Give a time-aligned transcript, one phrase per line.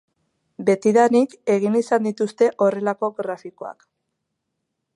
[0.69, 3.87] Betidanik egin izan dituzte horrelako grafikoak.